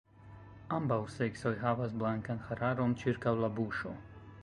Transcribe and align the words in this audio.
Ambaŭ 0.77 0.97
seksoj 1.17 1.53
havas 1.65 1.95
blankan 2.05 2.43
hararon 2.49 2.97
ĉirkaŭ 3.05 3.37
la 3.45 3.53
buŝo. 3.61 3.97